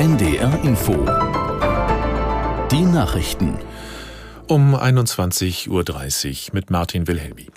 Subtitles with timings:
[0.00, 0.92] NDR Info.
[2.70, 3.58] Die Nachrichten.
[4.46, 5.84] Um 21.30 Uhr
[6.54, 7.48] mit Martin Wilhelmi.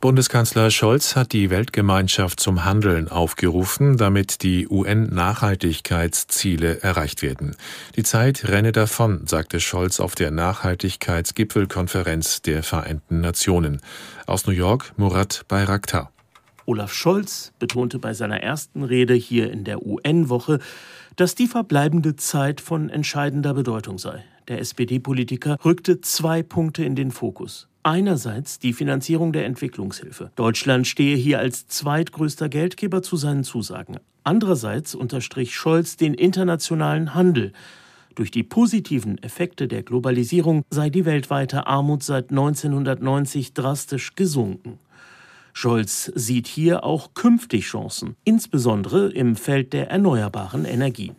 [0.00, 7.56] Bundeskanzler Scholz hat die Weltgemeinschaft zum Handeln aufgerufen, damit die UN-Nachhaltigkeitsziele erreicht werden.
[7.94, 13.82] Die Zeit renne davon, sagte Scholz auf der Nachhaltigkeitsgipfelkonferenz der Vereinten Nationen.
[14.26, 16.10] Aus New York Murat Bayraktar.
[16.66, 20.58] Olaf Scholz betonte bei seiner ersten Rede hier in der UN-Woche,
[21.16, 24.22] dass die verbleibende Zeit von entscheidender Bedeutung sei.
[24.48, 27.68] Der SPD-Politiker rückte zwei Punkte in den Fokus.
[27.82, 30.30] Einerseits die Finanzierung der Entwicklungshilfe.
[30.36, 33.96] Deutschland stehe hier als zweitgrößter Geldgeber zu seinen Zusagen.
[34.24, 37.52] Andererseits unterstrich Scholz den internationalen Handel.
[38.14, 44.78] Durch die positiven Effekte der Globalisierung sei die weltweite Armut seit 1990 drastisch gesunken.
[45.56, 51.16] Scholz sieht hier auch künftig Chancen, insbesondere im Feld der erneuerbaren Energien.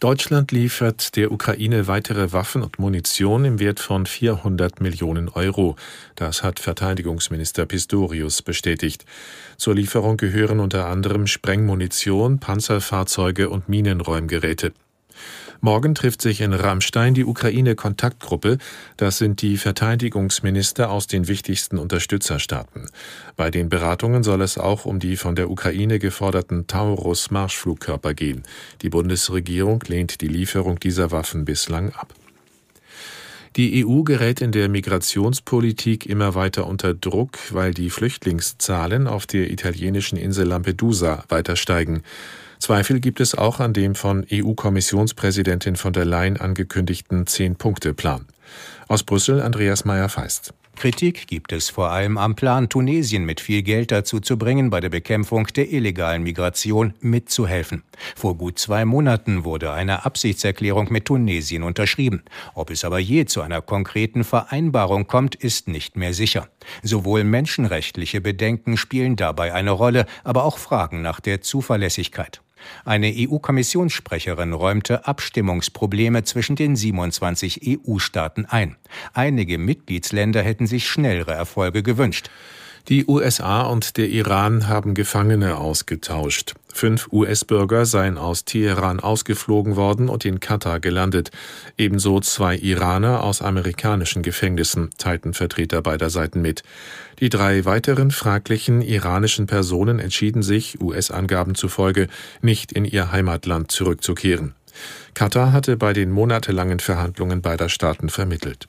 [0.00, 5.76] Deutschland liefert der Ukraine weitere Waffen und Munition im Wert von 400 Millionen Euro.
[6.14, 9.06] Das hat Verteidigungsminister Pistorius bestätigt.
[9.56, 14.74] Zur Lieferung gehören unter anderem Sprengmunition, Panzerfahrzeuge und Minenräumgeräte.
[15.60, 18.58] Morgen trifft sich in Rammstein die Ukraine-Kontaktgruppe.
[18.96, 22.86] Das sind die Verteidigungsminister aus den wichtigsten Unterstützerstaaten.
[23.36, 28.44] Bei den Beratungen soll es auch um die von der Ukraine geforderten Taurus-Marschflugkörper gehen.
[28.82, 32.14] Die Bundesregierung lehnt die Lieferung dieser Waffen bislang ab.
[33.56, 39.50] Die EU gerät in der Migrationspolitik immer weiter unter Druck, weil die Flüchtlingszahlen auf der
[39.50, 42.04] italienischen Insel Lampedusa weiter steigen.
[42.58, 48.26] Zweifel gibt es auch an dem von EU-Kommissionspräsidentin von der Leyen angekündigten Zehn-Punkte-Plan.
[48.88, 50.52] Aus Brüssel Andreas Meyer-Feist.
[50.78, 54.78] Kritik gibt es vor allem am Plan, Tunesien mit viel Geld dazu zu bringen, bei
[54.78, 57.82] der Bekämpfung der illegalen Migration mitzuhelfen.
[58.14, 62.22] Vor gut zwei Monaten wurde eine Absichtserklärung mit Tunesien unterschrieben.
[62.54, 66.48] Ob es aber je zu einer konkreten Vereinbarung kommt, ist nicht mehr sicher.
[66.84, 72.40] Sowohl menschenrechtliche Bedenken spielen dabei eine Rolle, aber auch Fragen nach der Zuverlässigkeit.
[72.84, 78.76] Eine EU-Kommissionssprecherin räumte Abstimmungsprobleme zwischen den 27 EU-Staaten ein.
[79.12, 82.30] Einige Mitgliedsländer hätten sich schnellere Erfolge gewünscht.
[82.88, 86.54] Die USA und der Iran haben Gefangene ausgetauscht.
[86.78, 91.32] Fünf US-Bürger seien aus Teheran ausgeflogen worden und in Katar gelandet.
[91.76, 96.62] Ebenso zwei Iraner aus amerikanischen Gefängnissen, teilten Vertreter beider Seiten mit.
[97.18, 102.06] Die drei weiteren fraglichen iranischen Personen entschieden sich, US-Angaben zufolge,
[102.42, 104.54] nicht in ihr Heimatland zurückzukehren.
[105.14, 108.68] Katar hatte bei den monatelangen Verhandlungen beider Staaten vermittelt.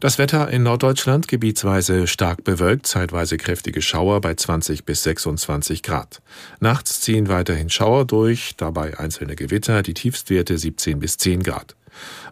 [0.00, 6.22] Das Wetter in Norddeutschland gebietsweise stark bewölkt, zeitweise kräftige Schauer bei 20 bis 26 Grad.
[6.58, 11.76] Nachts ziehen weiterhin Schauer durch, dabei einzelne Gewitter, die Tiefstwerte 17 bis 10 Grad.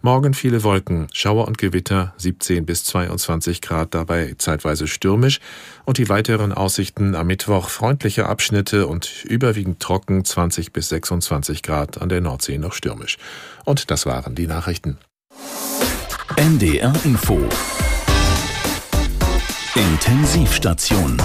[0.00, 5.38] Morgen viele Wolken, Schauer und Gewitter 17 bis 22 Grad, dabei zeitweise stürmisch
[5.84, 12.00] und die weiteren Aussichten am Mittwoch freundliche Abschnitte und überwiegend trocken 20 bis 26 Grad
[12.00, 13.18] an der Nordsee noch stürmisch.
[13.66, 14.96] Und das waren die Nachrichten.
[16.38, 17.36] NDR Info
[19.74, 21.20] Intensivstation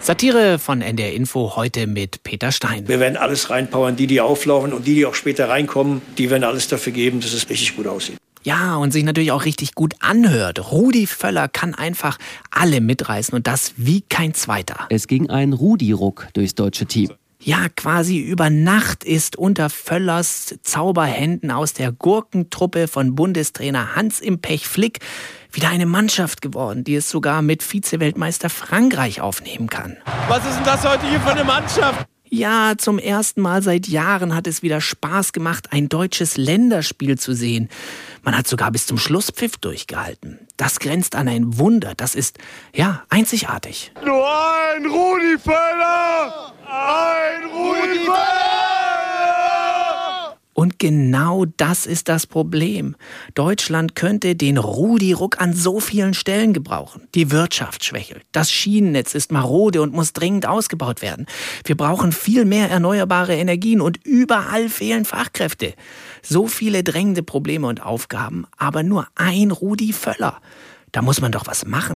[0.00, 2.88] Satire von NDR Info heute mit Peter Stein.
[2.88, 6.42] Wir werden alles reinpowern, die, die auflaufen und die, die auch später reinkommen, die werden
[6.42, 8.16] alles dafür geben, dass es richtig gut aussieht.
[8.42, 10.72] Ja, und sich natürlich auch richtig gut anhört.
[10.72, 12.18] Rudi Völler kann einfach
[12.50, 14.88] alle mitreißen und das wie kein zweiter.
[14.88, 17.10] Es ging ein Rudi-Ruck durchs deutsche Team.
[17.44, 24.40] Ja, quasi über Nacht ist unter Völlers Zauberhänden aus der Gurkentruppe von Bundestrainer Hans im
[24.40, 25.00] Pech Flick
[25.50, 29.96] wieder eine Mannschaft geworden, die es sogar mit Vize-Weltmeister Frankreich aufnehmen kann.
[30.28, 32.06] Was ist denn das heute hier für eine Mannschaft?
[32.34, 37.34] Ja, zum ersten Mal seit Jahren hat es wieder Spaß gemacht, ein deutsches Länderspiel zu
[37.34, 37.68] sehen.
[38.22, 40.38] Man hat sogar bis zum Schlusspfiff durchgehalten.
[40.56, 41.92] Das grenzt an ein Wunder.
[41.94, 42.38] Das ist,
[42.74, 43.92] ja, einzigartig.
[44.02, 46.54] Nur ein Rudi Völler!
[46.66, 48.22] Ein Rudi Völler!
[50.54, 52.96] Und genau das ist das Problem.
[53.36, 57.06] Deutschland könnte den Rudi-Ruck an so vielen Stellen gebrauchen.
[57.14, 58.24] Die Wirtschaft schwächelt.
[58.32, 61.26] Das Schienennetz ist marode und muss dringend ausgebaut werden.
[61.64, 65.74] Wir brauchen viel mehr erneuerbare Energien und überall fehlen Fachkräfte.
[66.20, 70.40] So viele drängende Probleme und Aufgaben, aber nur ein Rudi Völler.
[70.90, 71.92] Da muss man doch was machen.